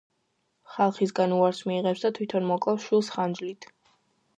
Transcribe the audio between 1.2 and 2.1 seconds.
უარს მიიღებს